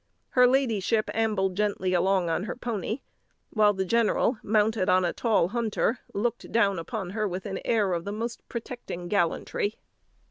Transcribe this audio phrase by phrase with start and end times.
[0.29, 3.01] Her ladyship ambled gently along on her pony,
[3.51, 7.93] while the general, mounted on a tall hunter, looked down upon her with an air
[7.93, 9.75] of the most protecting gallantry.